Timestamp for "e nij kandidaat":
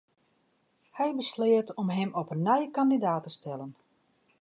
2.31-3.23